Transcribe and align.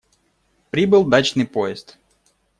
Прибыл 0.71 1.05
дачный 1.05 1.45
поезд. 1.45 1.99